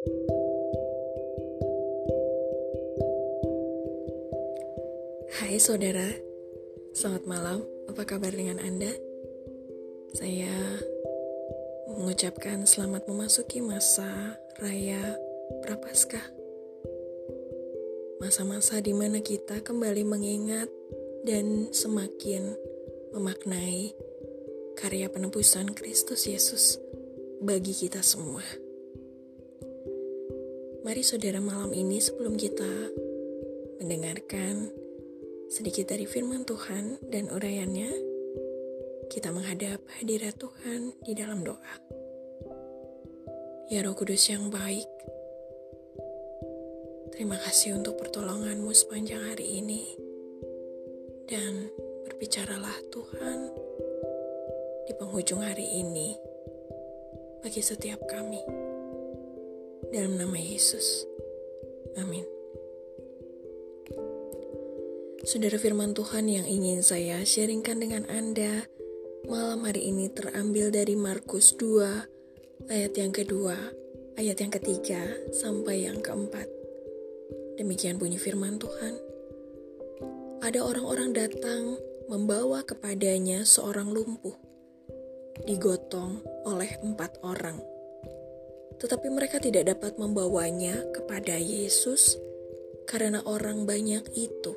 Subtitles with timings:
[0.00, 0.08] Hai
[5.60, 6.08] saudara,
[6.96, 7.60] selamat malam.
[7.84, 8.88] Apa kabar dengan Anda?
[10.16, 10.80] Saya
[11.92, 15.20] mengucapkan selamat memasuki masa raya
[15.68, 16.24] Prapaskah.
[18.24, 20.72] Masa-masa di mana kita kembali mengingat
[21.28, 22.56] dan semakin
[23.12, 23.92] memaknai
[24.80, 26.80] karya penebusan Kristus Yesus
[27.44, 28.69] bagi kita semua.
[30.90, 32.66] Mari saudara malam ini sebelum kita
[33.78, 34.74] mendengarkan
[35.46, 37.94] sedikit dari firman Tuhan dan uraiannya,
[39.06, 41.74] kita menghadap hadirat Tuhan di dalam doa.
[43.70, 44.90] Ya Roh Kudus yang baik,
[47.14, 49.94] terima kasih untuk pertolonganmu sepanjang hari ini.
[51.30, 51.70] Dan
[52.10, 53.38] berbicaralah Tuhan
[54.90, 56.18] di penghujung hari ini
[57.46, 58.69] bagi setiap kami.
[59.90, 61.02] Dalam nama Yesus.
[61.98, 62.22] Amin.
[65.26, 68.70] Saudara firman Tuhan yang ingin saya sharingkan dengan Anda
[69.26, 73.58] malam hari ini terambil dari Markus 2 ayat yang kedua,
[74.14, 75.02] ayat yang ketiga
[75.34, 76.46] sampai yang keempat.
[77.58, 78.94] Demikian bunyi firman Tuhan.
[80.38, 84.38] Ada orang-orang datang membawa kepadanya seorang lumpuh,
[85.50, 87.79] digotong oleh empat orang.
[88.80, 92.16] Tetapi mereka tidak dapat membawanya kepada Yesus
[92.88, 94.56] karena orang banyak itu.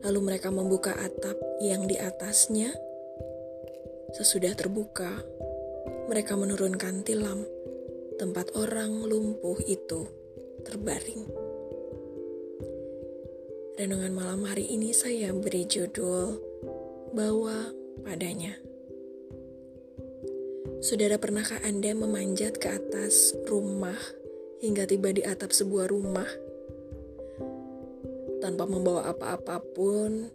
[0.00, 2.72] Lalu mereka membuka atap yang di atasnya.
[4.16, 5.12] Sesudah terbuka,
[6.08, 7.44] mereka menurunkan tilam
[8.16, 10.08] tempat orang lumpuh itu
[10.64, 11.28] terbaring.
[13.80, 16.36] Renungan malam hari ini saya beri judul
[17.16, 17.72] Bawa
[18.04, 18.69] Padanya.
[20.80, 24.00] Saudara pernahkah Anda memanjat ke atas rumah
[24.64, 26.24] hingga tiba di atap sebuah rumah
[28.40, 30.32] tanpa membawa apa-apapun,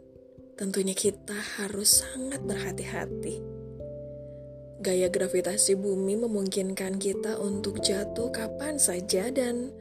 [0.53, 3.41] tentunya kita harus sangat berhati-hati.
[4.85, 9.73] Gaya gravitasi bumi memungkinkan kita untuk jatuh kapan saja dan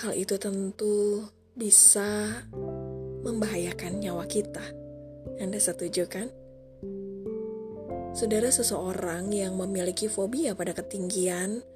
[0.00, 2.40] hal itu tentu bisa
[3.20, 4.64] membahayakan nyawa kita.
[5.36, 6.32] Anda setuju kan?
[8.14, 11.66] Saudara seseorang yang memiliki fobia pada ketinggian,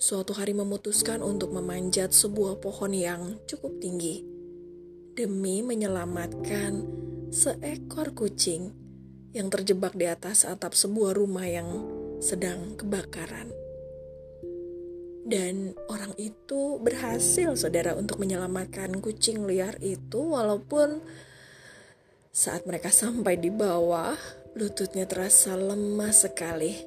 [0.00, 4.24] suatu hari memutuskan untuk memanjat sebuah pohon yang cukup tinggi
[5.12, 6.88] demi menyelamatkan
[7.28, 8.72] seekor kucing
[9.36, 11.68] yang terjebak di atas atap sebuah rumah yang
[12.16, 13.52] sedang kebakaran.
[15.28, 21.04] Dan orang itu berhasil, saudara, untuk menyelamatkan kucing liar itu, walaupun
[22.32, 24.16] saat mereka sampai di bawah,
[24.54, 26.78] lututnya terasa lemah sekali.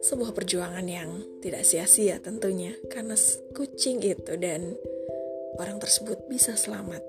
[0.00, 3.18] Sebuah perjuangan yang tidak sia-sia tentunya, karena
[3.52, 4.78] kucing itu dan
[5.58, 7.02] orang tersebut bisa selamat.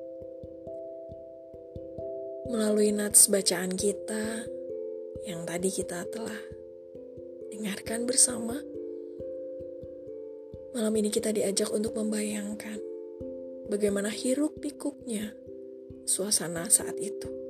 [2.49, 4.43] Melalui nats bacaan kita
[5.23, 6.41] yang tadi kita telah
[7.53, 8.57] dengarkan bersama,
[10.73, 12.81] malam ini kita diajak untuk membayangkan
[13.69, 15.31] bagaimana hiruk pikuknya
[16.03, 17.40] suasana saat itu.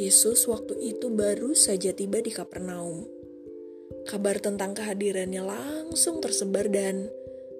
[0.00, 3.04] Yesus waktu itu baru saja tiba di Kapernaum.
[4.08, 7.12] Kabar tentang kehadirannya langsung tersebar dan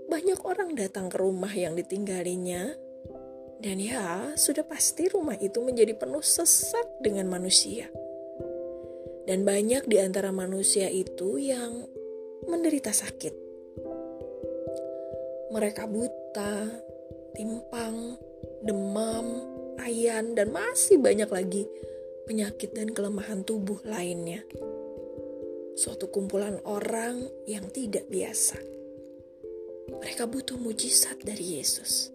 [0.09, 2.73] banyak orang datang ke rumah yang ditinggalinya,
[3.61, 7.93] dan ya, sudah pasti rumah itu menjadi penuh sesak dengan manusia.
[9.29, 11.85] Dan banyak di antara manusia itu yang
[12.49, 13.37] menderita sakit.
[15.53, 16.73] Mereka buta,
[17.37, 18.17] timpang,
[18.65, 19.45] demam,
[19.77, 21.69] ayan, dan masih banyak lagi
[22.25, 24.45] penyakit dan kelemahan tubuh lainnya.
[25.77, 28.61] Suatu kumpulan orang yang tidak biasa.
[30.01, 32.13] Mereka butuh mujizat dari Yesus.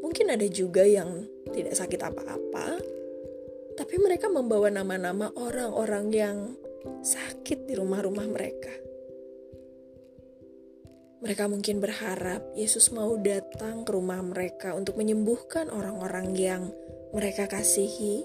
[0.00, 2.66] Mungkin ada juga yang tidak sakit apa-apa,
[3.78, 6.38] tapi mereka membawa nama-nama orang-orang yang
[7.04, 8.72] sakit di rumah-rumah mereka.
[11.20, 16.62] Mereka mungkin berharap Yesus mau datang ke rumah mereka untuk menyembuhkan orang-orang yang
[17.10, 18.22] mereka kasihi,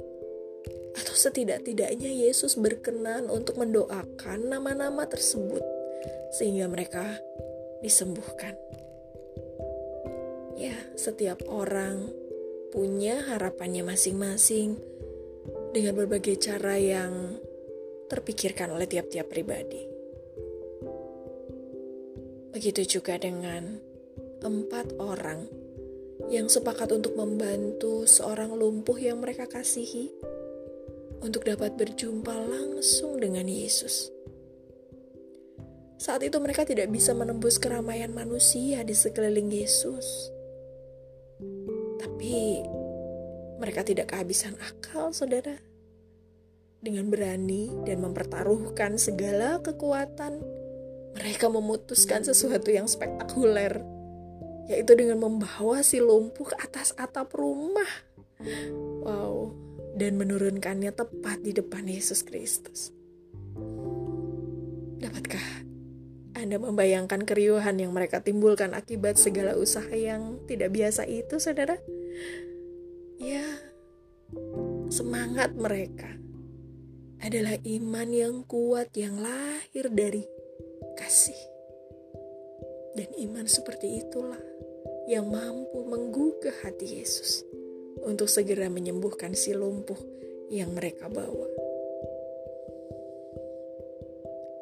[0.96, 5.62] atau setidak-tidaknya Yesus berkenan untuk mendoakan nama-nama tersebut,
[6.32, 7.20] sehingga mereka
[7.84, 8.56] disembuhkan.
[10.56, 12.08] Ya, setiap orang
[12.72, 14.80] punya harapannya masing-masing
[15.76, 17.36] dengan berbagai cara yang
[18.08, 19.84] terpikirkan oleh tiap-tiap pribadi.
[22.56, 23.76] Begitu juga dengan
[24.40, 25.65] empat orang
[26.32, 30.10] yang sepakat untuk membantu seorang lumpuh yang mereka kasihi
[31.22, 34.12] untuk dapat berjumpa langsung dengan Yesus.
[35.96, 40.30] Saat itu mereka tidak bisa menembus keramaian manusia di sekeliling Yesus.
[41.98, 42.62] Tapi
[43.58, 45.56] mereka tidak kehabisan akal, saudara.
[46.84, 50.38] Dengan berani dan mempertaruhkan segala kekuatan,
[51.18, 53.82] mereka memutuskan sesuatu yang spektakuler,
[54.66, 57.90] yaitu dengan membawa si lumpuh ke atas atap rumah.
[59.06, 59.56] Wow,
[59.96, 62.92] dan menurunkannya tepat di depan Yesus Kristus.
[65.00, 65.64] Dapatkah
[66.36, 71.80] Anda membayangkan keriuhan yang mereka timbulkan akibat segala usaha yang tidak biasa itu, saudara?
[73.16, 73.48] Ya,
[74.92, 76.12] semangat mereka
[77.24, 80.28] adalah iman yang kuat yang lahir dari
[81.00, 81.35] kasih.
[82.95, 84.39] Dan iman seperti itulah
[85.06, 87.44] yang mampu menggugah hati Yesus
[88.07, 90.00] untuk segera menyembuhkan si lumpuh
[90.47, 91.47] yang mereka bawa.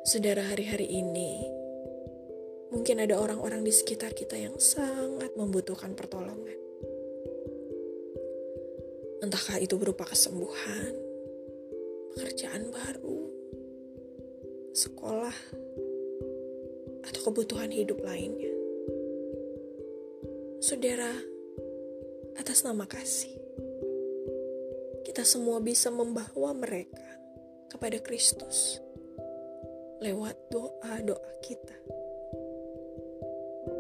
[0.03, 1.47] Saudara, hari-hari ini
[2.74, 6.59] mungkin ada orang-orang di sekitar kita yang sangat membutuhkan pertolongan.
[9.24, 10.91] Entahkah itu berupa kesembuhan,
[12.12, 13.31] pekerjaan baru,
[14.75, 15.38] sekolah,
[17.24, 18.52] kebutuhan hidup lainnya.
[20.60, 21.12] Saudara,
[22.36, 23.31] atas nama kasih.
[25.08, 27.04] Kita semua bisa membawa mereka
[27.72, 28.84] kepada Kristus
[30.04, 31.78] lewat doa-doa kita.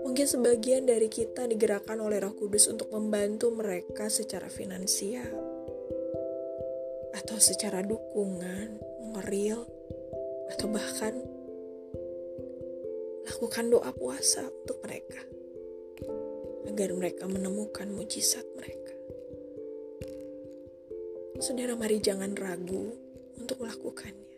[0.07, 5.31] Mungkin sebagian dari kita digerakkan oleh Roh Kudus untuk membantu mereka secara finansial
[7.13, 8.79] atau secara dukungan,
[9.11, 9.67] moral,
[10.53, 11.32] atau bahkan
[13.43, 15.19] lakukan doa puasa untuk mereka
[16.63, 18.95] agar mereka menemukan mujizat mereka.
[21.43, 22.95] Saudara, mari jangan ragu
[23.35, 24.31] untuk melakukannya.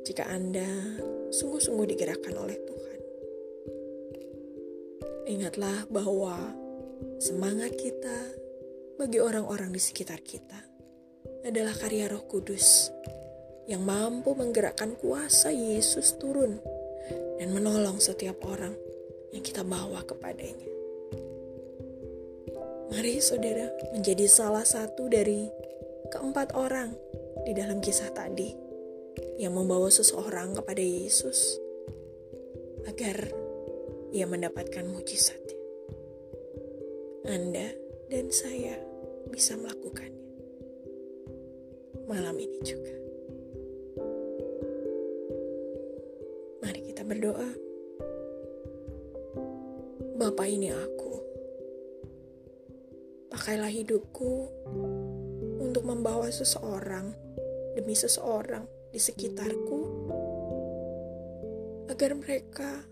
[0.00, 0.96] Jika Anda
[1.28, 3.00] sungguh-sungguh digerakkan oleh Tuhan,
[5.28, 6.40] ingatlah bahwa
[7.20, 8.32] semangat kita
[8.96, 10.56] bagi orang-orang di sekitar kita
[11.44, 12.88] adalah karya Roh Kudus
[13.68, 16.77] yang mampu menggerakkan kuasa Yesus turun
[17.38, 18.74] dan menolong setiap orang
[19.30, 20.68] yang kita bawa kepadanya.
[22.88, 25.46] Mari saudara menjadi salah satu dari
[26.10, 26.96] keempat orang
[27.46, 28.50] di dalam kisah tadi
[29.38, 31.60] yang membawa seseorang kepada Yesus
[32.88, 33.30] agar
[34.10, 35.56] ia mendapatkan mujizatnya.
[37.28, 37.68] Anda
[38.08, 38.80] dan saya
[39.28, 40.26] bisa melakukannya.
[42.08, 43.07] Malam ini juga.
[47.08, 47.50] Berdoa.
[50.20, 51.12] Bapak ini aku
[53.32, 54.32] pakailah hidupku
[55.56, 57.16] untuk membawa seseorang
[57.72, 59.80] demi seseorang di sekitarku
[61.88, 62.84] agar mereka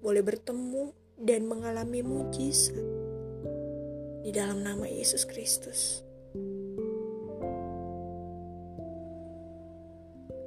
[0.00, 2.80] boleh bertemu dan mengalami mujizat
[4.24, 6.00] di dalam nama Yesus Kristus.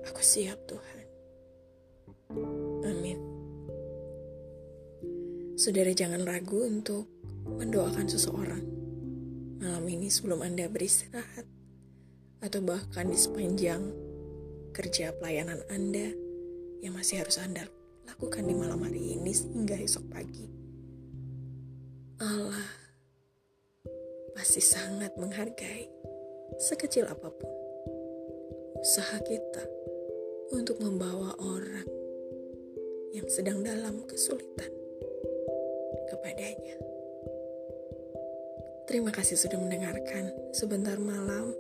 [0.10, 1.01] Aku siap Tuhan.
[5.62, 7.06] Saudara jangan ragu untuk
[7.46, 8.66] mendoakan seseorang
[9.62, 11.46] malam ini sebelum Anda beristirahat,
[12.42, 13.94] atau bahkan di sepanjang
[14.74, 16.18] kerja pelayanan Anda
[16.82, 17.70] yang masih harus Anda
[18.10, 20.50] lakukan di malam hari ini hingga esok pagi.
[22.26, 22.66] Allah
[24.34, 25.86] masih sangat menghargai
[26.58, 27.54] sekecil apa pun
[28.82, 29.70] usaha kita
[30.58, 31.86] untuk membawa orang
[33.14, 34.81] yang sedang dalam kesulitan
[36.10, 36.76] kepadanya.
[38.90, 41.54] Terima kasih sudah mendengarkan sebentar malam.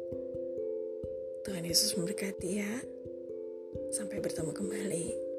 [1.47, 2.73] Tuhan Yesus memberkati ya.
[3.91, 5.30] Sampai bertemu kembali.